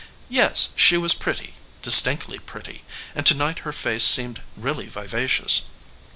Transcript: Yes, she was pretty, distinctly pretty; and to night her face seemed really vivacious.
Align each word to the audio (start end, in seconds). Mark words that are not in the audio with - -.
Yes, 0.29 0.69
she 0.75 0.97
was 0.97 1.13
pretty, 1.13 1.53
distinctly 1.83 2.39
pretty; 2.39 2.83
and 3.13 3.23
to 3.27 3.35
night 3.35 3.59
her 3.59 3.71
face 3.71 4.03
seemed 4.03 4.41
really 4.57 4.87
vivacious. 4.87 5.65